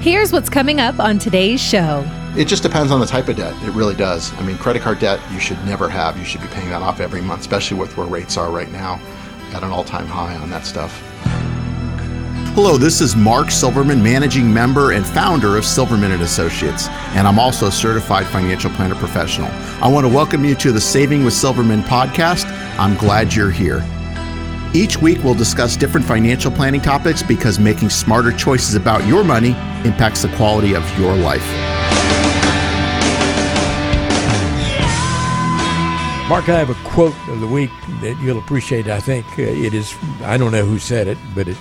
Here's 0.00 0.32
what's 0.32 0.48
coming 0.48 0.78
up 0.78 1.00
on 1.00 1.18
today's 1.18 1.60
show. 1.60 2.08
It 2.36 2.46
just 2.46 2.62
depends 2.62 2.92
on 2.92 3.00
the 3.00 3.06
type 3.06 3.26
of 3.26 3.34
debt. 3.34 3.52
It 3.64 3.72
really 3.72 3.96
does. 3.96 4.32
I 4.34 4.42
mean, 4.42 4.56
credit 4.56 4.80
card 4.80 5.00
debt 5.00 5.20
you 5.32 5.40
should 5.40 5.58
never 5.64 5.88
have. 5.88 6.16
You 6.16 6.24
should 6.24 6.40
be 6.40 6.46
paying 6.46 6.70
that 6.70 6.82
off 6.82 7.00
every 7.00 7.20
month, 7.20 7.40
especially 7.40 7.80
with 7.80 7.96
where 7.96 8.06
rates 8.06 8.36
are 8.36 8.48
right 8.48 8.70
now 8.70 9.00
at 9.52 9.64
an 9.64 9.70
all 9.70 9.82
time 9.82 10.06
high 10.06 10.36
on 10.36 10.50
that 10.50 10.64
stuff. 10.64 11.02
Hello, 12.54 12.76
this 12.76 13.00
is 13.00 13.16
Mark 13.16 13.50
Silverman, 13.50 14.00
managing 14.00 14.54
member 14.54 14.92
and 14.92 15.04
founder 15.04 15.56
of 15.56 15.64
Silverman 15.64 16.12
and 16.12 16.22
Associates, 16.22 16.86
and 17.16 17.26
I'm 17.26 17.40
also 17.40 17.66
a 17.66 17.72
certified 17.72 18.26
financial 18.26 18.70
planner 18.70 18.94
professional. 18.94 19.50
I 19.82 19.88
want 19.88 20.06
to 20.06 20.12
welcome 20.12 20.44
you 20.44 20.54
to 20.56 20.70
the 20.70 20.80
Saving 20.80 21.24
with 21.24 21.34
Silverman 21.34 21.82
podcast. 21.82 22.46
I'm 22.78 22.96
glad 22.98 23.34
you're 23.34 23.50
here. 23.50 23.84
Each 24.74 24.98
week, 24.98 25.24
we'll 25.24 25.34
discuss 25.34 25.76
different 25.76 26.06
financial 26.06 26.50
planning 26.50 26.82
topics 26.82 27.22
because 27.22 27.58
making 27.58 27.88
smarter 27.88 28.32
choices 28.32 28.74
about 28.74 29.06
your 29.06 29.24
money 29.24 29.50
impacts 29.84 30.22
the 30.22 30.28
quality 30.36 30.74
of 30.74 30.98
your 30.98 31.14
life. 31.16 31.46
Mark, 36.28 36.50
I 36.50 36.58
have 36.58 36.68
a 36.68 36.74
quote 36.86 37.14
of 37.28 37.40
the 37.40 37.46
week 37.46 37.70
that 38.02 38.20
you'll 38.22 38.38
appreciate. 38.38 38.88
I 38.88 39.00
think 39.00 39.24
uh, 39.38 39.42
it 39.42 39.72
is, 39.72 39.94
I 40.20 40.36
don't 40.36 40.52
know 40.52 40.66
who 40.66 40.78
said 40.78 41.08
it, 41.08 41.16
but 41.34 41.48
it 41.48 41.56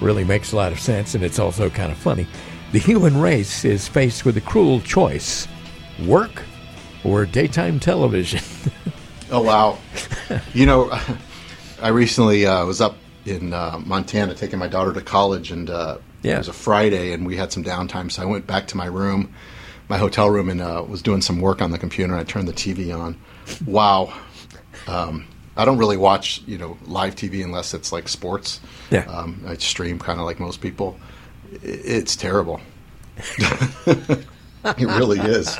really 0.00 0.24
makes 0.24 0.52
a 0.52 0.56
lot 0.56 0.72
of 0.72 0.80
sense 0.80 1.14
and 1.14 1.22
it's 1.22 1.38
also 1.38 1.68
kind 1.68 1.92
of 1.92 1.98
funny. 1.98 2.26
The 2.72 2.78
human 2.78 3.20
race 3.20 3.66
is 3.66 3.86
faced 3.86 4.24
with 4.24 4.38
a 4.38 4.40
cruel 4.40 4.80
choice 4.80 5.46
work 6.06 6.44
or 7.04 7.26
daytime 7.26 7.78
television. 7.78 8.40
oh, 9.30 9.42
wow. 9.42 9.78
you 10.54 10.64
know, 10.64 10.98
I 11.80 11.88
recently 11.88 12.46
uh, 12.46 12.64
was 12.64 12.80
up 12.80 12.96
in 13.24 13.52
uh, 13.52 13.80
Montana 13.84 14.34
taking 14.34 14.58
my 14.58 14.68
daughter 14.68 14.92
to 14.92 15.00
college, 15.00 15.50
and 15.50 15.68
uh, 15.68 15.98
yeah. 16.22 16.36
it 16.36 16.38
was 16.38 16.48
a 16.48 16.52
Friday, 16.52 17.12
and 17.12 17.26
we 17.26 17.36
had 17.36 17.52
some 17.52 17.64
downtime. 17.64 18.10
So 18.10 18.22
I 18.22 18.24
went 18.24 18.46
back 18.46 18.68
to 18.68 18.76
my 18.76 18.86
room, 18.86 19.34
my 19.88 19.98
hotel 19.98 20.30
room, 20.30 20.48
and 20.48 20.60
uh, 20.60 20.84
was 20.88 21.02
doing 21.02 21.20
some 21.20 21.40
work 21.40 21.60
on 21.60 21.70
the 21.70 21.78
computer. 21.78 22.12
And 22.12 22.20
I 22.20 22.24
turned 22.24 22.48
the 22.48 22.52
TV 22.52 22.96
on. 22.96 23.18
Wow. 23.66 24.12
Um, 24.86 25.26
I 25.56 25.64
don't 25.64 25.78
really 25.78 25.96
watch, 25.96 26.42
you 26.46 26.58
know, 26.58 26.76
live 26.84 27.14
TV 27.14 27.42
unless 27.42 27.74
it's 27.74 27.92
like 27.92 28.08
sports. 28.08 28.60
Yeah. 28.90 29.04
Um, 29.06 29.42
I 29.46 29.56
stream 29.56 29.98
kind 29.98 30.20
of 30.20 30.26
like 30.26 30.38
most 30.38 30.60
people. 30.60 30.98
It's 31.62 32.16
terrible. 32.16 32.60
it 34.78 34.86
really 34.86 35.18
is. 35.20 35.58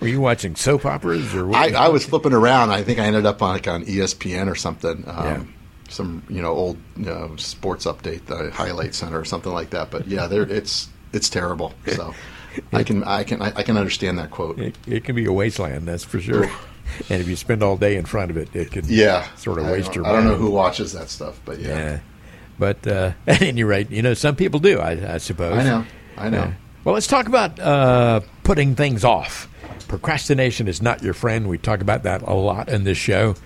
Were 0.00 0.08
you 0.08 0.20
watching 0.20 0.54
soap 0.54 0.84
operas 0.84 1.34
or? 1.34 1.54
I, 1.54 1.70
I, 1.70 1.88
was 1.88 2.04
flipping 2.04 2.32
around. 2.32 2.70
I 2.70 2.82
think 2.82 2.98
I 2.98 3.04
ended 3.04 3.26
up 3.26 3.42
on 3.42 3.54
like 3.54 3.68
on 3.68 3.84
ESPN 3.84 4.50
or 4.50 4.54
something. 4.54 5.04
Um, 5.06 5.24
yeah. 5.24 5.44
Some 5.88 6.22
you 6.28 6.40
know 6.40 6.52
old 6.52 6.78
you 6.96 7.06
know, 7.06 7.36
sports 7.36 7.84
update, 7.86 8.26
the 8.26 8.50
highlight 8.50 8.94
center 8.94 9.18
or 9.18 9.24
something 9.24 9.52
like 9.52 9.70
that. 9.70 9.90
But 9.90 10.06
yeah, 10.06 10.26
there 10.26 10.42
it's 10.42 10.88
it's 11.12 11.28
terrible. 11.28 11.74
So 11.86 12.14
I 12.72 12.82
can 12.82 13.04
I 13.04 13.24
can 13.24 13.42
I, 13.42 13.52
I 13.56 13.62
can 13.62 13.76
understand 13.76 14.18
that 14.18 14.30
quote. 14.30 14.58
It, 14.58 14.76
it, 14.86 15.04
can 15.04 15.16
be 15.16 15.26
a 15.26 15.32
wasteland, 15.32 15.86
that's 15.86 16.04
for 16.04 16.20
sure. 16.20 16.44
and 17.10 17.20
if 17.20 17.28
you 17.28 17.36
spend 17.36 17.62
all 17.62 17.76
day 17.76 17.96
in 17.96 18.04
front 18.04 18.30
of 18.30 18.36
it, 18.36 18.54
it 18.54 18.70
can 18.70 18.84
yeah 18.86 19.32
sort 19.36 19.58
of 19.58 19.66
waste 19.66 19.94
your. 19.94 20.06
I 20.06 20.12
don't 20.12 20.24
know 20.24 20.36
who 20.36 20.50
watches 20.50 20.92
that 20.92 21.10
stuff, 21.10 21.40
but 21.44 21.58
yeah. 21.58 21.68
yeah. 21.68 22.00
But 22.58 22.86
uh, 22.86 23.12
at 23.26 23.42
any 23.42 23.64
rate, 23.64 23.90
you 23.90 24.02
know, 24.02 24.14
some 24.14 24.36
people 24.36 24.60
do. 24.60 24.78
I, 24.78 25.14
I 25.14 25.18
suppose. 25.18 25.58
I 25.58 25.64
know. 25.64 25.84
I 26.16 26.28
know. 26.30 26.52
Well, 26.84 26.94
let's 26.94 27.06
talk 27.06 27.28
about 27.28 27.60
uh, 27.60 28.20
putting 28.42 28.74
things 28.74 29.04
off. 29.04 29.48
Procrastination 29.86 30.66
is 30.66 30.82
not 30.82 31.00
your 31.00 31.14
friend. 31.14 31.48
We 31.48 31.56
talk 31.56 31.80
about 31.80 32.02
that 32.02 32.22
a 32.22 32.34
lot 32.34 32.68
in 32.68 32.82
this 32.82 32.98
show. 32.98 33.36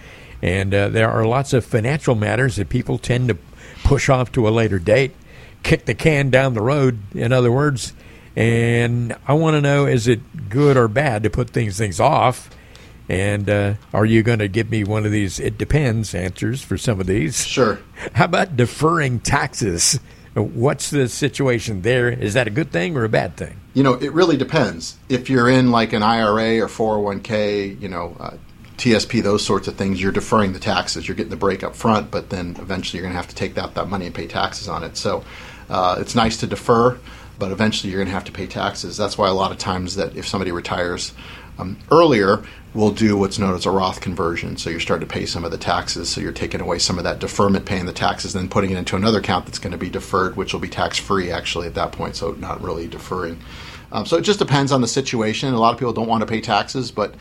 And 0.40 0.72
uh, 0.72 0.88
there 0.88 1.10
are 1.10 1.26
lots 1.26 1.52
of 1.52 1.64
financial 1.64 2.14
matters 2.14 2.56
that 2.56 2.70
people 2.70 2.96
tend 2.96 3.28
to 3.28 3.36
push 3.84 4.08
off 4.08 4.32
to 4.32 4.48
a 4.48 4.50
later 4.50 4.78
date, 4.78 5.14
kick 5.62 5.84
the 5.84 5.94
can 5.94 6.30
down 6.30 6.54
the 6.54 6.62
road, 6.62 6.98
in 7.14 7.30
other 7.30 7.52
words. 7.52 7.92
And 8.34 9.14
I 9.28 9.34
want 9.34 9.54
to 9.54 9.60
know 9.60 9.84
is 9.84 10.08
it 10.08 10.48
good 10.48 10.78
or 10.78 10.88
bad 10.88 11.22
to 11.24 11.30
put 11.30 11.50
things 11.50 11.76
things 11.76 12.00
off? 12.00 12.48
And 13.06 13.50
uh, 13.50 13.74
are 13.92 14.06
you 14.06 14.22
going 14.22 14.38
to 14.38 14.48
give 14.48 14.70
me 14.70 14.82
one 14.82 15.04
of 15.04 15.12
these 15.12 15.38
it 15.38 15.58
depends 15.58 16.14
answers 16.14 16.62
for 16.62 16.78
some 16.78 17.00
of 17.00 17.06
these? 17.06 17.46
Sure. 17.46 17.80
How 18.14 18.24
about 18.24 18.56
deferring 18.56 19.20
taxes? 19.20 20.00
What's 20.36 20.90
the 20.90 21.08
situation 21.08 21.80
there? 21.80 22.10
Is 22.10 22.34
that 22.34 22.46
a 22.46 22.50
good 22.50 22.70
thing 22.70 22.94
or 22.94 23.04
a 23.04 23.08
bad 23.08 23.38
thing? 23.38 23.58
You 23.72 23.82
know, 23.82 23.94
it 23.94 24.12
really 24.12 24.36
depends. 24.36 24.98
If 25.08 25.30
you're 25.30 25.48
in 25.48 25.70
like 25.70 25.94
an 25.94 26.02
IRA 26.02 26.60
or 26.60 26.68
401k, 26.68 27.80
you 27.80 27.88
know, 27.88 28.14
uh, 28.20 28.36
TSP, 28.76 29.22
those 29.22 29.42
sorts 29.42 29.66
of 29.66 29.76
things, 29.76 30.02
you're 30.02 30.12
deferring 30.12 30.52
the 30.52 30.58
taxes. 30.58 31.08
You're 31.08 31.14
getting 31.14 31.30
the 31.30 31.36
break 31.36 31.62
up 31.62 31.74
front, 31.74 32.10
but 32.10 32.28
then 32.28 32.54
eventually 32.58 32.98
you're 32.98 33.04
going 33.04 33.14
to 33.14 33.16
have 33.16 33.28
to 33.28 33.34
take 33.34 33.56
out 33.56 33.74
that 33.76 33.88
money 33.88 34.04
and 34.04 34.14
pay 34.14 34.26
taxes 34.26 34.68
on 34.68 34.84
it. 34.84 34.98
So 34.98 35.24
uh, 35.70 35.96
it's 35.98 36.14
nice 36.14 36.36
to 36.38 36.46
defer, 36.46 36.98
but 37.38 37.50
eventually 37.50 37.90
you're 37.90 38.00
going 38.00 38.08
to 38.08 38.14
have 38.14 38.24
to 38.24 38.32
pay 38.32 38.46
taxes. 38.46 38.98
That's 38.98 39.16
why 39.16 39.28
a 39.28 39.34
lot 39.34 39.52
of 39.52 39.58
times 39.58 39.96
that 39.96 40.14
if 40.16 40.28
somebody 40.28 40.52
retires 40.52 41.14
um, 41.58 41.78
earlier, 41.90 42.42
we'll 42.74 42.90
do 42.90 43.16
what's 43.16 43.38
known 43.38 43.54
as 43.54 43.66
a 43.66 43.70
Roth 43.70 44.00
conversion. 44.00 44.56
So 44.56 44.70
you're 44.70 44.80
starting 44.80 45.08
to 45.08 45.12
pay 45.12 45.26
some 45.26 45.44
of 45.44 45.50
the 45.50 45.58
taxes. 45.58 46.08
So 46.08 46.20
you're 46.20 46.32
taking 46.32 46.60
away 46.60 46.78
some 46.78 46.98
of 46.98 47.04
that 47.04 47.18
deferment, 47.18 47.64
paying 47.64 47.86
the 47.86 47.92
taxes, 47.92 48.32
then 48.32 48.48
putting 48.48 48.70
it 48.70 48.76
into 48.76 48.96
another 48.96 49.18
account 49.18 49.46
that's 49.46 49.58
going 49.58 49.72
to 49.72 49.78
be 49.78 49.88
deferred, 49.88 50.36
which 50.36 50.52
will 50.52 50.60
be 50.60 50.68
tax 50.68 50.98
free 50.98 51.30
actually 51.30 51.66
at 51.66 51.74
that 51.74 51.92
point. 51.92 52.16
So 52.16 52.32
not 52.32 52.60
really 52.62 52.86
deferring. 52.86 53.38
Um, 53.92 54.04
so 54.04 54.16
it 54.16 54.22
just 54.22 54.38
depends 54.38 54.72
on 54.72 54.80
the 54.80 54.88
situation. 54.88 55.54
A 55.54 55.58
lot 55.58 55.72
of 55.72 55.78
people 55.78 55.92
don't 55.92 56.08
want 56.08 56.20
to 56.20 56.26
pay 56.26 56.40
taxes, 56.40 56.90
but 56.90 57.14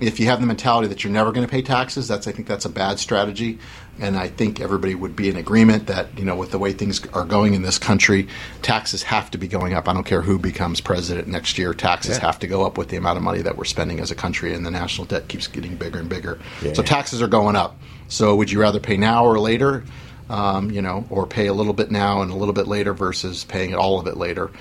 if 0.00 0.18
you 0.18 0.26
have 0.26 0.40
the 0.40 0.46
mentality 0.46 0.88
that 0.88 1.04
you're 1.04 1.12
never 1.12 1.30
going 1.30 1.46
to 1.46 1.50
pay 1.50 1.60
taxes, 1.62 2.08
that's 2.08 2.26
I 2.26 2.32
think 2.32 2.48
that's 2.48 2.64
a 2.64 2.70
bad 2.70 2.98
strategy. 2.98 3.58
And 3.98 4.16
I 4.16 4.28
think 4.28 4.60
everybody 4.60 4.94
would 4.94 5.14
be 5.14 5.28
in 5.28 5.36
agreement 5.36 5.88
that 5.88 6.18
you 6.18 6.24
know 6.24 6.34
with 6.34 6.52
the 6.52 6.58
way 6.58 6.72
things 6.72 7.06
are 7.08 7.24
going 7.24 7.52
in 7.52 7.62
this 7.62 7.78
country, 7.78 8.28
taxes 8.62 9.02
have 9.02 9.30
to 9.32 9.38
be 9.38 9.46
going 9.46 9.74
up. 9.74 9.88
I 9.88 9.92
don't 9.92 10.04
care 10.04 10.22
who 10.22 10.38
becomes 10.38 10.80
president 10.80 11.28
next 11.28 11.58
year. 11.58 11.74
Taxes 11.74 12.16
yeah. 12.16 12.24
have 12.24 12.38
to 12.38 12.46
go 12.46 12.64
up 12.64 12.78
with 12.78 12.88
the 12.88 12.96
amount 12.96 13.18
of 13.18 13.22
money 13.22 13.42
that 13.42 13.58
we're 13.58 13.64
spending 13.64 14.00
as 14.00 14.10
a 14.10 14.14
country, 14.14 14.54
and 14.54 14.64
the 14.64 14.70
national 14.70 15.06
debt 15.06 15.28
keeps 15.28 15.46
getting 15.46 15.76
bigger 15.76 15.98
and 15.98 16.08
bigger. 16.08 16.40
Yeah. 16.62 16.72
So 16.72 16.82
taxes 16.82 17.20
are 17.20 17.28
going 17.28 17.56
up. 17.56 17.78
So 18.08 18.34
would 18.36 18.50
you 18.50 18.60
rather 18.60 18.80
pay 18.80 18.96
now 18.96 19.26
or 19.26 19.38
later? 19.38 19.84
Um, 20.30 20.70
you 20.70 20.80
know, 20.80 21.04
or 21.10 21.26
pay 21.26 21.48
a 21.48 21.52
little 21.52 21.72
bit 21.72 21.90
now 21.90 22.22
and 22.22 22.30
a 22.30 22.36
little 22.36 22.54
bit 22.54 22.68
later 22.68 22.94
versus 22.94 23.42
paying 23.42 23.74
all 23.74 23.98
of 23.98 24.06
it 24.06 24.16
later. 24.16 24.52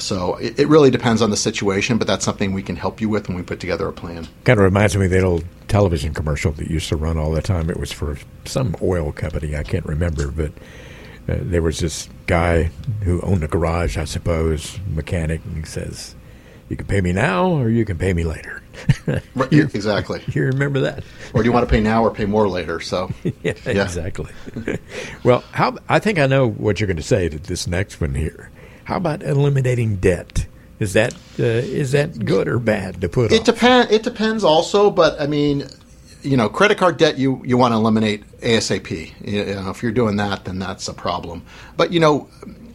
So 0.00 0.36
it, 0.36 0.58
it, 0.58 0.68
really 0.68 0.90
depends 0.90 1.22
on 1.22 1.30
the 1.30 1.36
situation, 1.36 1.98
but 1.98 2.06
that's 2.06 2.24
something 2.24 2.52
we 2.52 2.62
can 2.62 2.76
help 2.76 3.00
you 3.00 3.08
with 3.08 3.28
when 3.28 3.36
we 3.36 3.42
put 3.42 3.60
together 3.60 3.88
a 3.88 3.92
plan. 3.92 4.26
Kind 4.44 4.58
of 4.58 4.64
reminds 4.64 4.96
me 4.96 5.06
of 5.06 5.10
that 5.10 5.24
old 5.24 5.44
television 5.68 6.14
commercial 6.14 6.52
that 6.52 6.68
used 6.68 6.88
to 6.88 6.96
run 6.96 7.18
all 7.18 7.30
the 7.30 7.42
time. 7.42 7.70
It 7.70 7.78
was 7.78 7.92
for 7.92 8.18
some 8.44 8.74
oil 8.82 9.12
company, 9.12 9.56
I 9.56 9.62
can't 9.62 9.86
remember, 9.86 10.28
but 10.30 10.52
uh, 11.28 11.36
there 11.42 11.62
was 11.62 11.78
this 11.80 12.08
guy 12.26 12.70
who 13.02 13.20
owned 13.20 13.44
a 13.44 13.48
garage, 13.48 13.98
I 13.98 14.04
suppose, 14.04 14.78
mechanic, 14.88 15.42
and 15.44 15.58
he 15.58 15.64
says, 15.64 16.14
"You 16.70 16.76
can 16.76 16.86
pay 16.86 17.02
me 17.02 17.12
now, 17.12 17.50
or 17.50 17.68
you 17.68 17.84
can 17.84 17.98
pay 17.98 18.14
me 18.14 18.24
later." 18.24 18.62
right, 19.34 19.52
you, 19.52 19.64
exactly. 19.64 20.22
You 20.28 20.44
remember 20.44 20.80
that? 20.80 21.04
Or 21.34 21.42
do 21.42 21.48
you 21.48 21.52
want 21.52 21.68
to 21.68 21.70
pay 21.70 21.80
now 21.80 22.04
or 22.04 22.10
pay 22.10 22.24
more 22.24 22.48
later? 22.48 22.80
So 22.80 23.10
yeah, 23.24 23.32
yeah, 23.42 23.82
exactly. 23.82 24.32
well, 25.24 25.44
how 25.52 25.76
I 25.88 25.98
think 25.98 26.18
I 26.18 26.26
know 26.26 26.48
what 26.48 26.80
you're 26.80 26.86
going 26.86 26.96
to 26.96 27.02
say 27.02 27.28
to 27.28 27.38
this 27.38 27.66
next 27.66 28.00
one 28.00 28.14
here. 28.14 28.50
How 28.88 28.96
about 28.96 29.22
eliminating 29.22 29.96
debt? 29.96 30.46
Is 30.78 30.94
that 30.94 31.12
uh, 31.38 31.42
is 31.42 31.92
that 31.92 32.24
good 32.24 32.48
or 32.48 32.58
bad 32.58 33.02
to 33.02 33.08
put? 33.10 33.30
It 33.32 33.44
depends. 33.44 33.92
It 33.92 34.02
depends 34.02 34.42
also, 34.42 34.90
but 34.90 35.20
I 35.20 35.26
mean, 35.26 35.68
you 36.22 36.38
know, 36.38 36.48
credit 36.48 36.78
card 36.78 36.96
debt 36.96 37.18
you 37.18 37.42
you 37.44 37.58
want 37.58 37.72
to 37.72 37.76
eliminate 37.76 38.24
ASAP. 38.40 39.12
You 39.20 39.44
know, 39.56 39.68
if 39.68 39.82
you're 39.82 39.92
doing 39.92 40.16
that, 40.16 40.46
then 40.46 40.58
that's 40.58 40.88
a 40.88 40.94
problem. 40.94 41.42
But 41.76 41.92
you 41.92 42.00
know, 42.00 42.30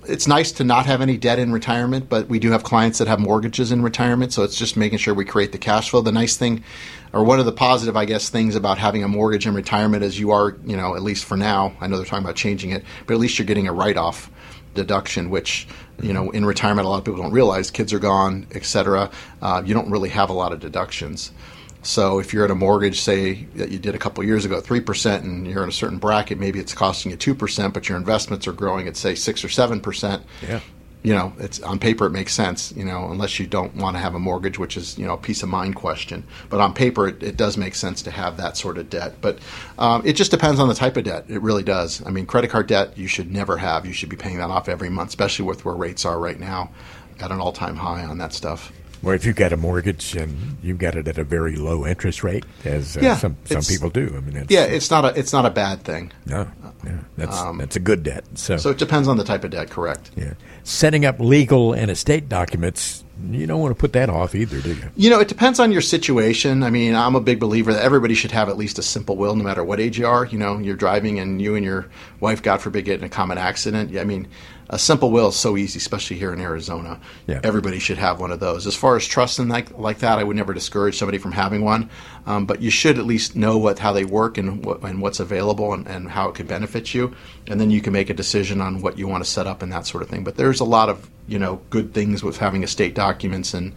it's 0.05 0.27
nice 0.27 0.51
to 0.51 0.63
not 0.63 0.85
have 0.85 1.01
any 1.01 1.17
debt 1.17 1.39
in 1.39 1.51
retirement, 1.51 2.09
but 2.09 2.27
we 2.27 2.37
do 2.37 2.51
have 2.51 2.63
clients 2.63 2.99
that 2.99 3.07
have 3.07 3.19
mortgages 3.19 3.71
in 3.71 3.81
retirement, 3.81 4.33
so 4.33 4.43
it's 4.43 4.55
just 4.55 4.77
making 4.77 4.99
sure 4.99 5.15
we 5.15 5.25
create 5.25 5.51
the 5.51 5.57
cash 5.57 5.89
flow. 5.89 6.01
The 6.01 6.11
nice 6.11 6.37
thing, 6.37 6.63
or 7.11 7.23
one 7.23 7.39
of 7.39 7.45
the 7.45 7.51
positive, 7.51 7.97
I 7.97 8.05
guess, 8.05 8.29
things 8.29 8.55
about 8.55 8.77
having 8.77 9.03
a 9.03 9.07
mortgage 9.07 9.47
in 9.47 9.55
retirement 9.55 10.03
is 10.03 10.19
you 10.19 10.29
are, 10.29 10.57
you 10.63 10.77
know, 10.77 10.95
at 10.95 11.01
least 11.01 11.25
for 11.25 11.37
now, 11.37 11.75
I 11.81 11.87
know 11.87 11.97
they're 11.97 12.05
talking 12.05 12.23
about 12.23 12.35
changing 12.35 12.69
it, 12.69 12.83
but 13.07 13.15
at 13.15 13.19
least 13.19 13.39
you're 13.39 13.47
getting 13.47 13.67
a 13.67 13.73
write 13.73 13.97
off 13.97 14.29
deduction, 14.73 15.29
which 15.29 15.67
you 16.01 16.13
know 16.13 16.31
in 16.31 16.45
retirement 16.45 16.85
a 16.85 16.89
lot 16.89 16.97
of 16.97 17.05
people 17.05 17.21
don't 17.21 17.31
realize. 17.31 17.71
Kids 17.71 17.93
are 17.93 17.99
gone, 17.99 18.47
etc. 18.51 19.09
Uh, 19.41 19.61
you 19.65 19.73
don't 19.73 19.89
really 19.89 20.09
have 20.09 20.29
a 20.29 20.33
lot 20.33 20.53
of 20.53 20.59
deductions. 20.59 21.31
So 21.85 22.19
if 22.19 22.33
you're 22.33 22.45
at 22.45 22.51
a 22.51 22.55
mortgage, 22.55 23.01
say 23.01 23.43
that 23.55 23.69
you 23.69 23.77
did 23.77 23.93
a 23.93 23.97
couple 23.97 24.23
years 24.23 24.45
ago, 24.45 24.61
three 24.61 24.79
percent, 24.79 25.25
and 25.25 25.45
you're 25.45 25.63
in 25.63 25.69
a 25.69 25.73
certain 25.73 25.97
bracket, 25.97 26.39
maybe 26.39 26.59
it's 26.59 26.73
costing 26.73 27.11
you 27.11 27.17
two 27.17 27.35
percent, 27.35 27.73
but 27.73 27.89
your 27.89 27.97
investments 27.97 28.47
are 28.47 28.53
growing 28.53 28.87
at 28.87 28.95
say 28.95 29.15
six 29.15 29.43
or 29.43 29.49
seven 29.49 29.81
percent. 29.81 30.23
Yeah 30.41 30.61
you 31.03 31.13
know, 31.13 31.33
it's 31.37 31.61
on 31.61 31.79
paper 31.79 32.05
it 32.05 32.11
makes 32.11 32.33
sense, 32.33 32.71
you 32.71 32.85
know, 32.85 33.11
unless 33.11 33.37
you 33.37 33.45
don't 33.45 33.75
want 33.75 33.97
to 33.97 33.99
have 33.99 34.15
a 34.15 34.19
mortgage, 34.19 34.57
which 34.57 34.77
is 34.77 34.97
you 34.97 35.05
know 35.05 35.13
a 35.13 35.17
peace 35.17 35.43
of 35.43 35.49
mind 35.49 35.75
question. 35.75 36.23
But 36.49 36.61
on 36.61 36.73
paper, 36.73 37.09
it, 37.09 37.21
it 37.21 37.37
does 37.37 37.57
make 37.57 37.75
sense 37.75 38.01
to 38.03 38.11
have 38.11 38.37
that 38.37 38.55
sort 38.55 38.77
of 38.77 38.89
debt. 38.89 39.15
But 39.19 39.39
um, 39.77 40.01
it 40.05 40.13
just 40.13 40.31
depends 40.31 40.61
on 40.61 40.69
the 40.69 40.73
type 40.73 40.95
of 40.95 41.03
debt. 41.03 41.25
It 41.27 41.41
really 41.41 41.63
does. 41.63 42.01
I 42.05 42.09
mean, 42.09 42.25
credit 42.25 42.49
card 42.49 42.67
debt 42.67 42.97
you 42.97 43.07
should 43.07 43.31
never 43.31 43.57
have. 43.57 43.85
You 43.85 43.93
should 43.93 44.09
be 44.09 44.15
paying 44.15 44.37
that 44.37 44.49
off 44.49 44.69
every 44.69 44.89
month, 44.89 45.09
especially 45.09 45.45
with 45.45 45.65
where 45.65 45.75
rates 45.75 46.05
are 46.05 46.17
right 46.17 46.39
now, 46.39 46.71
at 47.19 47.31
an 47.31 47.41
all-time 47.41 47.75
high 47.75 48.05
on 48.05 48.17
that 48.19 48.33
stuff. 48.33 48.71
Well, 49.03 49.13
if 49.13 49.25
you've 49.25 49.35
got 49.35 49.51
a 49.51 49.57
mortgage 49.57 50.15
and 50.15 50.57
you've 50.63 50.77
got 50.79 50.95
it 50.95 51.07
at 51.09 51.17
a 51.17 51.25
very 51.25 51.57
low 51.57 51.85
interest 51.85 52.23
rate, 52.23 52.45
as 52.63 52.95
uh, 52.95 53.01
Yeah, 53.01 53.17
some 53.17 53.35
some 53.43 53.61
people 53.61 53.89
do, 53.89 54.13
I 54.15 54.21
mean, 54.21 54.37
it's, 54.37 54.51
Yeah, 54.51 54.63
it's 54.63 54.89
not 54.89 55.03
a 55.05 55.19
it's 55.19 55.33
not 55.33 55.45
a 55.45 55.49
bad 55.49 55.83
thing. 55.83 56.11
no, 56.25 56.47
yeah, 56.85 56.99
that's 57.17 57.41
that's 57.57 57.75
a 57.75 57.81
good 57.81 58.03
debt. 58.03 58.23
So, 58.35 58.55
So 58.57 58.69
it 58.69 58.77
depends 58.77 59.07
on 59.09 59.17
the 59.17 59.23
type 59.25 59.43
of 59.43 59.51
debt, 59.51 59.69
correct? 59.69 60.11
yeah, 60.15 60.33
setting 60.63 61.05
up 61.05 61.19
legal 61.19 61.73
and 61.73 61.91
estate 61.91 62.29
documents, 62.29 63.03
you 63.29 63.45
don't 63.45 63.59
want 63.59 63.75
to 63.75 63.79
put 63.79 63.91
that 63.93 64.09
off 64.09 64.35
either, 64.35 64.61
do 64.61 64.69
you? 64.73 64.89
You 64.95 65.09
know, 65.09 65.19
it 65.19 65.27
depends 65.27 65.59
on 65.59 65.71
your 65.73 65.81
situation. 65.81 66.63
I 66.63 66.69
mean, 66.69 66.95
I'm 66.95 67.15
a 67.15 67.21
big 67.21 67.39
believer 67.41 67.73
that 67.73 67.83
everybody 67.83 68.13
should 68.15 68.31
have 68.31 68.47
at 68.47 68.57
least 68.57 68.79
a 68.79 68.81
simple 68.81 69.17
will, 69.17 69.35
no 69.35 69.43
matter 69.43 69.63
what 69.65 69.79
age 69.81 69.99
you 69.99 70.07
are. 70.07 70.25
You 70.25 70.37
know, 70.39 70.57
you're 70.59 70.75
driving 70.77 71.19
and 71.19 71.41
you 71.41 71.55
and 71.55 71.65
your 71.65 71.87
wife, 72.21 72.41
God 72.41 72.61
forbid, 72.61 72.85
get 72.85 72.99
in 72.99 73.05
a 73.05 73.09
common 73.09 73.37
accident. 73.37 73.95
I 73.97 74.03
mean, 74.05 74.27
a 74.73 74.79
simple 74.79 75.11
will 75.11 75.27
is 75.27 75.35
so 75.35 75.55
easy, 75.55 75.77
especially 75.77 76.17
here 76.17 76.33
in 76.33 76.41
Arizona. 76.41 76.99
Yeah. 77.27 77.39
Everybody 77.43 77.77
should 77.77 77.99
have 77.99 78.19
one 78.19 78.31
of 78.31 78.39
those. 78.39 78.65
As 78.65 78.75
far 78.75 78.95
as 78.95 79.05
trust 79.05 79.37
and 79.37 79.47
like 79.47 79.77
like 79.77 79.99
that, 79.99 80.17
I 80.17 80.23
would 80.23 80.35
never 80.35 80.51
discourage 80.51 80.97
somebody 80.97 81.19
from 81.19 81.31
having 81.31 81.63
one, 81.63 81.91
um, 82.25 82.47
but 82.47 82.59
you 82.59 82.71
should 82.71 82.97
at 82.97 83.05
least 83.05 83.35
know 83.35 83.59
what 83.59 83.77
how 83.77 83.93
they 83.93 84.03
work 84.03 84.39
and 84.39 84.65
what, 84.65 84.81
and 84.81 84.99
what's 84.99 85.19
available 85.19 85.73
and, 85.73 85.87
and 85.87 86.09
how 86.09 86.27
it 86.27 86.33
could 86.33 86.47
benefit 86.47 86.91
you, 86.91 87.15
and 87.47 87.61
then 87.61 87.69
you 87.69 87.81
can 87.81 87.93
make 87.93 88.09
a 88.09 88.15
decision 88.15 88.61
on 88.61 88.81
what 88.81 88.97
you 88.97 89.07
want 89.07 89.23
to 89.23 89.29
set 89.29 89.45
up 89.45 89.61
and 89.61 89.71
that 89.71 89.85
sort 89.85 90.01
of 90.01 90.09
thing. 90.09 90.23
But 90.23 90.37
there's 90.37 90.59
a 90.59 90.65
lot 90.65 90.89
of 90.89 91.07
you 91.27 91.37
know 91.37 91.61
good 91.69 91.93
things 91.93 92.23
with 92.23 92.37
having 92.37 92.63
estate 92.63 92.95
documents 92.95 93.53
and 93.53 93.73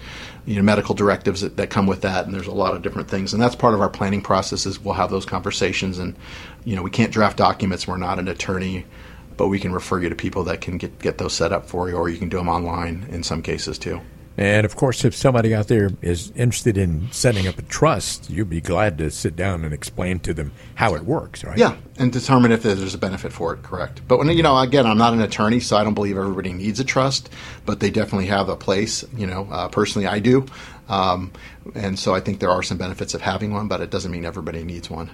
you 0.46 0.56
know 0.56 0.62
medical 0.62 0.94
directives 0.94 1.42
that, 1.42 1.58
that 1.58 1.68
come 1.68 1.86
with 1.86 2.00
that, 2.00 2.24
and 2.24 2.34
there's 2.34 2.46
a 2.46 2.54
lot 2.54 2.74
of 2.74 2.80
different 2.80 3.08
things, 3.08 3.34
and 3.34 3.42
that's 3.42 3.54
part 3.54 3.74
of 3.74 3.82
our 3.82 3.90
planning 3.90 4.22
process. 4.22 4.64
Is 4.64 4.80
we'll 4.80 4.94
have 4.94 5.10
those 5.10 5.26
conversations, 5.26 5.98
and 5.98 6.16
you 6.64 6.74
know 6.74 6.82
we 6.82 6.90
can't 6.90 7.12
draft 7.12 7.36
documents. 7.36 7.86
We're 7.86 7.98
not 7.98 8.18
an 8.18 8.28
attorney 8.28 8.86
but 9.36 9.48
we 9.48 9.58
can 9.58 9.72
refer 9.72 10.00
you 10.00 10.08
to 10.08 10.14
people 10.14 10.44
that 10.44 10.60
can 10.60 10.78
get, 10.78 10.98
get 10.98 11.18
those 11.18 11.32
set 11.32 11.52
up 11.52 11.66
for 11.66 11.88
you, 11.88 11.96
or 11.96 12.08
you 12.08 12.18
can 12.18 12.28
do 12.28 12.36
them 12.36 12.48
online 12.48 13.06
in 13.10 13.22
some 13.22 13.42
cases 13.42 13.78
too. 13.78 14.00
And 14.38 14.66
of 14.66 14.76
course, 14.76 15.04
if 15.04 15.14
somebody 15.14 15.54
out 15.54 15.68
there 15.68 15.90
is 16.02 16.30
interested 16.36 16.76
in 16.76 17.08
setting 17.10 17.48
up 17.48 17.58
a 17.58 17.62
trust, 17.62 18.28
you'd 18.28 18.50
be 18.50 18.60
glad 18.60 18.98
to 18.98 19.10
sit 19.10 19.34
down 19.34 19.64
and 19.64 19.72
explain 19.72 20.18
to 20.20 20.34
them 20.34 20.52
how 20.74 20.94
it 20.94 21.04
works, 21.04 21.42
right? 21.42 21.56
Yeah, 21.56 21.76
and 21.98 22.12
determine 22.12 22.52
if 22.52 22.62
there's 22.62 22.92
a 22.92 22.98
benefit 22.98 23.32
for 23.32 23.54
it. 23.54 23.62
Correct. 23.62 24.02
But 24.06 24.18
when 24.18 24.28
you 24.28 24.42
know, 24.42 24.58
again, 24.58 24.84
I'm 24.84 24.98
not 24.98 25.14
an 25.14 25.22
attorney, 25.22 25.60
so 25.60 25.76
I 25.78 25.84
don't 25.84 25.94
believe 25.94 26.18
everybody 26.18 26.52
needs 26.52 26.80
a 26.80 26.84
trust, 26.84 27.30
but 27.64 27.80
they 27.80 27.90
definitely 27.90 28.26
have 28.26 28.50
a 28.50 28.56
place. 28.56 29.04
You 29.16 29.26
know, 29.26 29.48
uh, 29.50 29.68
personally, 29.68 30.06
I 30.06 30.18
do, 30.18 30.44
um, 30.90 31.32
and 31.74 31.98
so 31.98 32.14
I 32.14 32.20
think 32.20 32.40
there 32.40 32.50
are 32.50 32.62
some 32.62 32.76
benefits 32.76 33.14
of 33.14 33.22
having 33.22 33.54
one, 33.54 33.68
but 33.68 33.80
it 33.80 33.90
doesn't 33.90 34.10
mean 34.10 34.26
everybody 34.26 34.64
needs 34.64 34.90
one. 34.90 35.10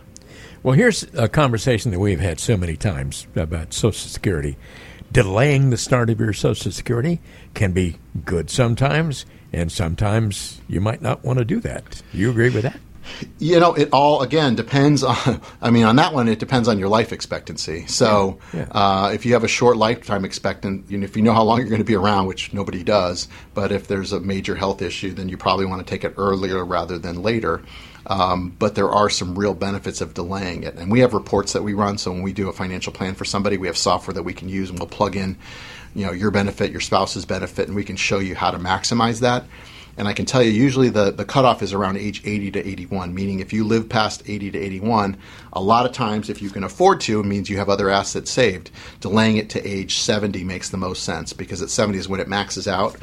Well, 0.63 0.77
here's 0.77 1.03
a 1.15 1.29
conversation 1.29 1.91
that 1.91 1.99
we've 1.99 2.21
had 2.21 2.39
so 2.39 2.57
many 2.57 2.77
times 2.77 3.27
about 3.35 3.73
Social 3.73 4.09
Security. 4.09 4.57
Delaying 5.11 5.71
the 5.71 5.77
start 5.77 6.09
of 6.09 6.21
your 6.21 6.33
Social 6.33 6.71
Security 6.71 7.21
can 7.53 7.73
be 7.73 7.99
good 8.25 8.49
sometimes, 8.49 9.27
and 9.53 9.73
sometimes 9.73 10.61
you 10.69 10.81
might 10.81 11.03
not 11.03 11.25
want 11.25 11.41
to 11.41 11.45
do 11.45 11.59
that. 11.61 12.01
You 12.13 12.31
agree 12.31 12.51
with 12.51 12.63
that? 12.63 12.79
You 13.39 13.61
know, 13.61 13.75
it 13.75 13.91
all 13.93 14.23
again 14.23 14.55
depends 14.55 15.03
on. 15.03 15.41
I 15.63 15.71
mean, 15.71 15.85
on 15.85 15.97
that 15.97 16.15
one, 16.15 16.29
it 16.29 16.39
depends 16.39 16.69
on 16.69 16.79
your 16.79 16.89
life 16.89 17.13
expectancy. 17.13 17.87
So, 17.87 18.39
Yeah. 18.53 18.67
Uh, 18.71 19.11
if 19.13 19.27
you 19.27 19.33
have 19.35 19.45
a 19.45 19.49
short 19.49 19.77
lifetime 19.77 20.25
expectant, 20.25 20.91
you 20.91 20.99
know, 20.99 21.05
if 21.05 21.17
you 21.17 21.23
know 21.23 21.33
how 21.33 21.43
long 21.43 21.59
you're 21.59 21.69
going 21.69 21.81
to 21.81 21.85
be 21.85 21.97
around, 21.97 22.27
which 22.27 22.53
nobody 22.53 22.83
does, 22.83 23.29
but 23.55 23.73
if 23.73 23.89
there's 23.89 24.13
a 24.13 24.21
major 24.21 24.55
health 24.55 24.83
issue, 24.83 25.13
then 25.13 25.29
you 25.29 25.37
probably 25.37 25.67
want 25.67 25.85
to 25.85 25.91
take 25.91 26.05
it 26.05 26.15
earlier 26.17 26.65
rather 26.65 26.99
than 26.99 27.23
later. 27.23 27.63
Um, 28.07 28.55
but 28.59 28.75
there 28.75 28.91
are 28.91 29.09
some 29.09 29.39
real 29.39 29.55
benefits 29.55 30.01
of 30.01 30.15
delaying 30.15 30.65
it, 30.65 30.75
and 30.75 30.91
we 30.91 31.01
have 31.01 31.15
reports 31.15 31.53
that 31.53 31.63
we 31.63 31.73
run. 31.75 31.99
So 31.99 32.11
when 32.11 32.23
we 32.23 32.33
do 32.33 32.49
a 32.49 32.53
financial 32.53 32.93
plan 32.93 33.15
for 33.15 33.25
somebody, 33.25 33.57
we 33.59 33.69
have 33.69 33.77
software 33.77 34.15
that 34.15 34.25
we 34.25 34.35
can 34.35 34.49
use, 34.49 34.71
and 34.71 34.79
we'll 34.79 34.89
plug 34.89 35.15
in, 35.15 35.37
you 35.95 36.07
know, 36.07 36.13
your 36.13 36.31
benefit, 36.31 36.73
your 36.73 36.81
spouse's 36.81 37.25
benefit, 37.25 37.69
and 37.69 37.77
we 37.77 37.85
can 37.85 37.97
show 37.97 38.19
you 38.19 38.35
how 38.35 38.51
to 38.51 38.59
maximize 38.59 39.21
that. 39.21 39.45
And 39.97 40.09
I 40.09 40.15
can 40.15 40.25
tell 40.25 40.43
you, 40.43 40.51
usually 40.51 40.89
the, 40.89 41.11
the 41.11 41.25
cutoff 41.25 41.63
is 41.63 41.73
around 41.73 41.99
age 41.99 42.23
80 42.25 42.51
to 42.53 42.67
81, 42.67 43.15
meaning 43.15 43.41
if 43.41 43.53
you 43.53 43.65
live 43.65 43.89
past 43.89 44.23
80 44.27 44.53
to 44.53 44.59
81, 44.59 45.17
a 45.53 45.61
lot 45.61 45.85
of 45.85 45.93
times, 45.93 46.31
if 46.31 46.41
you 46.41 46.49
can 46.51 46.65
afford 46.65 47.01
to, 47.03 47.21
it 47.21 47.27
means 47.27 47.51
you 47.51 47.59
have 47.59 47.69
other 47.69 47.91
assets 47.91 48.31
saved. 48.31 48.71
Delaying 49.01 49.37
it 49.37 49.51
to 49.51 49.67
age 49.67 49.99
70 49.99 50.45
makes 50.45 50.71
the 50.71 50.79
most 50.79 51.03
sense 51.05 51.33
because 51.35 51.61
at 51.61 51.69
70 51.71 51.99
is 51.99 52.09
when 52.09 52.21
it 52.21 52.29
maxes 52.29 52.67
out. 52.67 52.97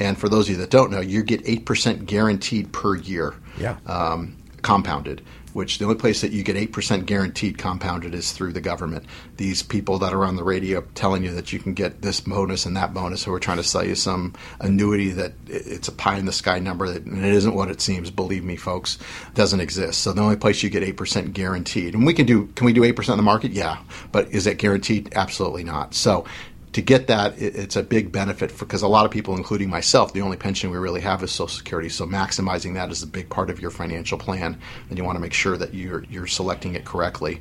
And 0.00 0.18
for 0.18 0.28
those 0.28 0.46
of 0.48 0.52
you 0.56 0.60
that 0.62 0.70
don't 0.70 0.90
know, 0.90 1.00
you 1.00 1.22
get 1.22 1.44
8% 1.44 2.06
guaranteed 2.06 2.72
per 2.72 2.96
year 2.96 3.34
Yeah. 3.56 3.76
um, 3.86 4.36
compounded, 4.62 5.22
which 5.52 5.78
the 5.78 5.84
only 5.84 5.96
place 5.96 6.20
that 6.20 6.32
you 6.32 6.42
get 6.42 6.56
8% 6.56 7.06
guaranteed 7.06 7.58
compounded 7.58 8.14
is 8.14 8.32
through 8.32 8.52
the 8.52 8.60
government. 8.60 9.04
These 9.36 9.62
people 9.62 9.98
that 9.98 10.12
are 10.12 10.24
on 10.24 10.36
the 10.36 10.44
radio 10.44 10.82
telling 10.94 11.22
you 11.22 11.32
that 11.34 11.52
you 11.52 11.58
can 11.58 11.74
get 11.74 12.02
this 12.02 12.20
bonus 12.20 12.66
and 12.66 12.76
that 12.76 12.94
bonus, 12.94 13.24
who 13.24 13.32
are 13.32 13.40
trying 13.40 13.58
to 13.58 13.64
sell 13.64 13.84
you 13.84 13.94
some 13.94 14.34
annuity 14.60 15.10
that 15.10 15.32
it's 15.46 15.88
a 15.88 15.92
pie 15.92 16.18
in 16.18 16.26
the 16.26 16.32
sky 16.32 16.58
number, 16.58 16.88
that, 16.88 17.04
and 17.04 17.24
it 17.24 17.32
isn't 17.32 17.54
what 17.54 17.70
it 17.70 17.80
seems, 17.80 18.10
believe 18.10 18.44
me, 18.44 18.56
folks, 18.56 18.98
doesn't 19.34 19.60
exist. 19.60 20.00
So 20.00 20.12
the 20.12 20.22
only 20.22 20.36
place 20.36 20.62
you 20.62 20.70
get 20.70 20.82
8% 20.82 21.32
guaranteed, 21.32 21.94
and 21.94 22.06
we 22.06 22.14
can 22.14 22.26
do, 22.26 22.46
can 22.54 22.66
we 22.66 22.72
do 22.72 22.82
8% 22.82 23.10
in 23.10 23.16
the 23.16 23.22
market? 23.22 23.52
Yeah. 23.52 23.78
But 24.10 24.30
is 24.30 24.44
that 24.44 24.58
guaranteed? 24.58 25.12
Absolutely 25.14 25.64
not. 25.64 25.94
So 25.94 26.24
to 26.72 26.80
get 26.82 27.06
that, 27.08 27.38
it, 27.40 27.54
it's 27.54 27.76
a 27.76 27.82
big 27.82 28.12
benefit 28.12 28.56
because 28.58 28.82
a 28.82 28.88
lot 28.88 29.04
of 29.04 29.10
people, 29.10 29.36
including 29.36 29.68
myself, 29.68 30.12
the 30.12 30.22
only 30.22 30.36
pension 30.36 30.70
we 30.70 30.78
really 30.78 31.00
have 31.00 31.22
is 31.22 31.30
Social 31.30 31.48
Security. 31.48 31.88
So 31.88 32.06
maximizing 32.06 32.74
that 32.74 32.90
is 32.90 33.02
a 33.02 33.06
big 33.06 33.28
part 33.28 33.50
of 33.50 33.60
your 33.60 33.70
financial 33.70 34.18
plan, 34.18 34.58
and 34.88 34.98
you 34.98 35.04
want 35.04 35.16
to 35.16 35.20
make 35.20 35.34
sure 35.34 35.56
that 35.56 35.74
you're 35.74 36.04
you're 36.04 36.26
selecting 36.26 36.74
it 36.74 36.84
correctly. 36.84 37.40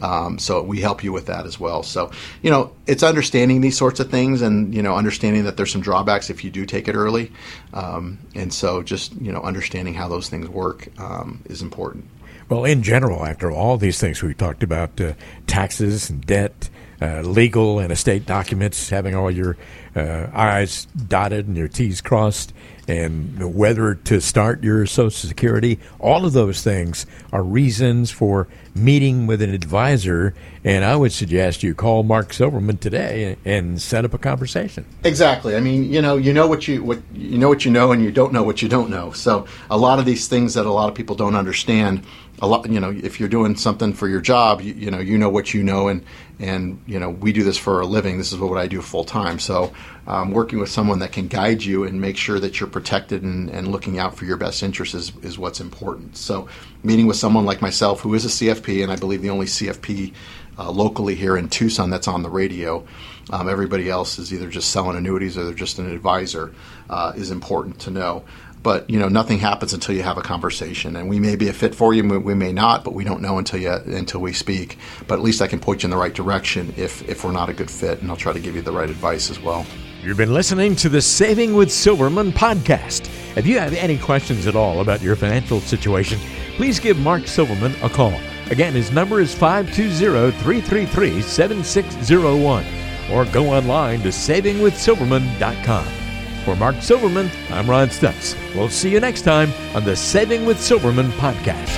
Um, 0.00 0.38
so 0.38 0.62
we 0.62 0.80
help 0.80 1.04
you 1.04 1.12
with 1.12 1.26
that 1.26 1.46
as 1.46 1.60
well. 1.60 1.84
So 1.84 2.10
you 2.42 2.50
know, 2.50 2.72
it's 2.86 3.04
understanding 3.04 3.60
these 3.60 3.76
sorts 3.76 4.00
of 4.00 4.10
things, 4.10 4.42
and 4.42 4.74
you 4.74 4.82
know, 4.82 4.96
understanding 4.96 5.44
that 5.44 5.56
there's 5.56 5.70
some 5.70 5.82
drawbacks 5.82 6.28
if 6.28 6.42
you 6.42 6.50
do 6.50 6.66
take 6.66 6.88
it 6.88 6.94
early, 6.94 7.30
um, 7.72 8.18
and 8.34 8.52
so 8.52 8.82
just 8.82 9.14
you 9.20 9.30
know, 9.30 9.42
understanding 9.42 9.94
how 9.94 10.08
those 10.08 10.28
things 10.28 10.48
work 10.48 10.88
um, 10.98 11.42
is 11.46 11.62
important. 11.62 12.04
Well, 12.48 12.64
in 12.64 12.82
general, 12.82 13.24
after 13.24 13.50
all 13.50 13.78
these 13.78 14.00
things 14.00 14.22
we 14.22 14.34
talked 14.34 14.62
about 14.62 15.00
uh, 15.00 15.14
taxes 15.46 16.10
and 16.10 16.26
debt, 16.26 16.68
Uh, 17.02 17.20
legal 17.22 17.80
and 17.80 17.90
estate 17.90 18.24
documents, 18.26 18.88
having 18.88 19.12
all 19.12 19.28
your 19.28 19.56
uh, 19.94 20.26
I's 20.32 20.86
dotted 20.86 21.48
and 21.48 21.56
your 21.56 21.68
T's 21.68 22.00
crossed, 22.00 22.52
and 22.88 23.54
whether 23.54 23.94
to 23.94 24.20
start 24.20 24.64
your 24.64 24.86
Social 24.86 25.10
Security, 25.10 25.78
all 26.00 26.24
of 26.24 26.32
those 26.32 26.62
things 26.62 27.06
are 27.32 27.42
reasons 27.42 28.10
for 28.10 28.48
meeting 28.74 29.26
with 29.26 29.42
an 29.42 29.52
advisor. 29.52 30.34
And 30.64 30.84
I 30.84 30.96
would 30.96 31.12
suggest 31.12 31.62
you 31.62 31.74
call 31.74 32.02
Mark 32.02 32.32
Silverman 32.32 32.78
today 32.78 33.36
and 33.44 33.80
set 33.80 34.04
up 34.04 34.14
a 34.14 34.18
conversation. 34.18 34.84
Exactly. 35.04 35.56
I 35.56 35.60
mean, 35.60 35.92
you 35.92 36.00
know, 36.00 36.16
you 36.16 36.32
know 36.32 36.46
what 36.46 36.66
you 36.66 36.82
what 36.82 37.00
you 37.12 37.38
know 37.38 37.48
what 37.48 37.64
you 37.64 37.70
know, 37.70 37.92
and 37.92 38.02
you 38.02 38.10
don't 38.10 38.32
know 38.32 38.42
what 38.42 38.62
you 38.62 38.68
don't 38.68 38.90
know. 38.90 39.12
So 39.12 39.46
a 39.70 39.76
lot 39.76 39.98
of 39.98 40.04
these 40.04 40.28
things 40.28 40.54
that 40.54 40.66
a 40.66 40.72
lot 40.72 40.88
of 40.88 40.94
people 40.94 41.16
don't 41.16 41.36
understand. 41.36 42.04
A 42.40 42.46
lot, 42.46 42.68
you 42.68 42.80
know, 42.80 42.90
if 42.90 43.20
you're 43.20 43.28
doing 43.28 43.54
something 43.56 43.92
for 43.92 44.08
your 44.08 44.20
job, 44.20 44.60
you, 44.60 44.74
you 44.74 44.90
know, 44.90 44.98
you 44.98 45.16
know 45.16 45.28
what 45.28 45.54
you 45.54 45.62
know, 45.62 45.86
and 45.88 46.04
and 46.40 46.82
you 46.86 46.98
know, 46.98 47.10
we 47.10 47.32
do 47.32 47.44
this 47.44 47.56
for 47.56 47.80
a 47.80 47.86
living. 47.86 48.18
This 48.18 48.32
is 48.32 48.38
what 48.38 48.58
I 48.58 48.66
do 48.66 48.82
full 48.82 49.04
time. 49.04 49.38
So, 49.38 49.72
um, 50.06 50.32
working 50.32 50.58
with 50.58 50.68
someone 50.68 50.98
that 50.98 51.12
can 51.12 51.28
guide 51.28 51.62
you 51.62 51.84
and 51.84 52.00
make 52.00 52.16
sure 52.16 52.40
that 52.40 52.58
you're 52.58 52.68
protected 52.68 53.22
and, 53.22 53.48
and 53.50 53.68
looking 53.68 53.98
out 53.98 54.16
for 54.16 54.24
your 54.24 54.36
best 54.36 54.62
interests 54.62 54.94
is, 54.94 55.12
is 55.22 55.38
what's 55.38 55.60
important. 55.60 56.16
So, 56.16 56.48
meeting 56.82 57.06
with 57.06 57.16
someone 57.16 57.44
like 57.44 57.62
myself, 57.62 58.00
who 58.00 58.14
is 58.14 58.24
a 58.24 58.28
CFP, 58.28 58.82
and 58.82 58.90
I 58.90 58.96
believe 58.96 59.22
the 59.22 59.30
only 59.30 59.46
CFP 59.46 60.12
uh, 60.58 60.70
locally 60.70 61.14
here 61.14 61.36
in 61.36 61.48
Tucson 61.48 61.90
that's 61.90 62.08
on 62.08 62.22
the 62.22 62.30
radio. 62.30 62.86
Um, 63.30 63.48
everybody 63.48 63.88
else 63.88 64.18
is 64.18 64.32
either 64.32 64.48
just 64.48 64.70
selling 64.70 64.96
annuities 64.96 65.38
or 65.38 65.44
they're 65.44 65.54
just 65.54 65.78
an 65.78 65.90
advisor. 65.90 66.52
Uh, 66.90 67.12
is 67.16 67.30
important 67.30 67.78
to 67.80 67.90
know. 67.90 68.24
But 68.62 68.88
you 68.88 68.98
know, 68.98 69.08
nothing 69.08 69.38
happens 69.38 69.72
until 69.72 69.94
you 69.94 70.02
have 70.02 70.18
a 70.18 70.22
conversation, 70.22 70.96
and 70.96 71.08
we 71.08 71.18
may 71.18 71.36
be 71.36 71.48
a 71.48 71.52
fit 71.52 71.74
for 71.74 71.92
you, 71.94 72.02
we- 72.20 72.34
may 72.34 72.52
not, 72.52 72.84
but 72.84 72.94
we 72.94 73.04
don't 73.04 73.20
know 73.20 73.38
until 73.38 73.60
you 73.60 73.70
until 73.72 74.20
we 74.20 74.32
speak. 74.32 74.78
But 75.06 75.16
at 75.16 75.22
least 75.22 75.42
I 75.42 75.46
can 75.46 75.58
point 75.58 75.82
you 75.82 75.88
in 75.88 75.90
the 75.90 75.96
right 75.96 76.14
direction 76.14 76.72
if 76.76 77.06
if 77.08 77.24
we're 77.24 77.32
not 77.32 77.48
a 77.48 77.52
good 77.52 77.70
fit, 77.70 78.00
and 78.00 78.10
I'll 78.10 78.16
try 78.16 78.32
to 78.32 78.40
give 78.40 78.54
you 78.56 78.62
the 78.62 78.72
right 78.72 78.88
advice 78.88 79.30
as 79.30 79.40
well. 79.40 79.66
You've 80.02 80.16
been 80.16 80.34
listening 80.34 80.74
to 80.76 80.88
the 80.88 81.00
Saving 81.00 81.54
with 81.54 81.70
Silverman 81.70 82.32
podcast. 82.32 83.08
If 83.36 83.46
you 83.46 83.58
have 83.60 83.72
any 83.74 83.96
questions 83.98 84.46
at 84.48 84.56
all 84.56 84.80
about 84.80 85.00
your 85.00 85.14
financial 85.14 85.60
situation, 85.60 86.18
please 86.56 86.80
give 86.80 86.98
Mark 86.98 87.28
Silverman 87.28 87.74
a 87.82 87.88
call. 87.88 88.12
Again, 88.50 88.72
his 88.72 88.90
number 88.90 89.20
is 89.20 89.32
520 89.34 90.32
333 90.42 91.22
7601 91.22 92.64
or 93.12 93.24
go 93.26 93.48
online 93.48 94.00
to 94.02 94.08
savingwithsilverman.com. 94.08 96.01
For 96.44 96.56
Mark 96.56 96.82
Silverman, 96.82 97.30
I'm 97.50 97.70
Ron 97.70 97.88
Stutz. 97.88 98.34
We'll 98.54 98.68
see 98.68 98.90
you 98.90 98.98
next 98.98 99.22
time 99.22 99.52
on 99.76 99.84
the 99.84 99.94
Saving 99.94 100.44
with 100.44 100.60
Silverman 100.60 101.10
podcast. 101.12 101.70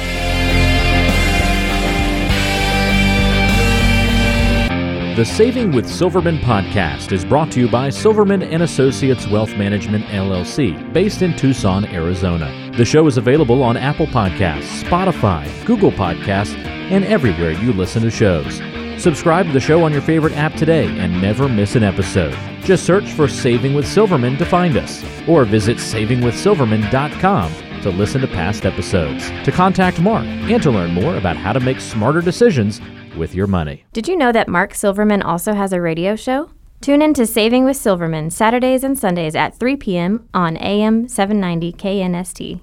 The 5.17 5.25
Saving 5.25 5.71
with 5.71 5.87
Silverman 5.89 6.39
podcast 6.39 7.13
is 7.13 7.25
brought 7.25 7.53
to 7.53 7.61
you 7.61 7.69
by 7.69 7.91
Silverman 7.91 8.43
and 8.43 8.63
Associates 8.63 9.29
Wealth 9.29 9.55
Management 9.57 10.07
LLC, 10.07 10.93
based 10.93 11.23
in 11.23 11.37
Tucson, 11.37 11.85
Arizona. 11.85 12.73
The 12.77 12.85
show 12.87 13.07
is 13.07 13.19
available 13.19 13.63
on 13.63 13.77
Apple 13.77 14.07
Podcasts, 14.07 14.83
Spotify, 14.83 15.47
Google 15.67 15.93
Podcasts, 15.93 16.57
and 16.91 17.05
everywhere 17.05 17.53
you 17.53 17.73
listen 17.73 18.03
to 18.03 18.11
shows. 18.11 18.61
Subscribe 19.05 19.47
to 19.49 19.53
the 19.53 19.61
show 19.61 19.85
on 19.85 19.93
your 19.93 20.01
favorite 20.01 20.33
app 20.33 20.55
today 20.55 20.87
and 20.99 21.21
never 21.21 21.47
miss 21.47 21.77
an 21.77 21.83
episode. 21.83 22.35
Just 22.63 22.87
search 22.87 23.13
for 23.13 23.29
Saving 23.29 23.75
with 23.75 23.87
Silverman 23.87 24.39
to 24.39 24.47
find 24.47 24.79
us, 24.79 25.05
or 25.29 25.45
visit 25.45 25.77
savingwithsilverman.com 25.77 27.83
to 27.83 27.91
listen 27.91 28.23
to 28.23 28.27
past 28.27 28.65
episodes, 28.65 29.29
to 29.45 29.53
contact 29.53 30.01
Mark, 30.01 30.25
and 30.25 30.63
to 30.63 30.71
learn 30.71 30.93
more 30.93 31.19
about 31.19 31.37
how 31.37 31.53
to 31.53 31.61
make 31.61 31.81
smarter 31.81 32.23
decisions 32.23 32.81
with 33.15 33.35
your 33.35 33.47
money. 33.47 33.85
Did 33.93 34.09
you 34.09 34.17
know 34.17 34.33
that 34.33 34.49
Mark 34.49 34.75
Silverman 34.75 35.21
also 35.21 35.53
has 35.53 35.75
a 35.75 35.83
radio 35.83 36.17
show? 36.17 36.51
Tune 36.81 37.03
in 37.03 37.13
to 37.13 37.27
Saving 37.27 37.67
with 37.67 37.77
Silverman 37.77 38.31
Saturdays 38.31 38.85
and 38.85 38.99
Sundays 38.99 39.35
at 39.35 39.55
3 39.55 39.77
p.m. 39.77 40.27
on 40.33 40.57
AM 40.57 41.09
790 41.09 41.75
KNST. 41.75 42.63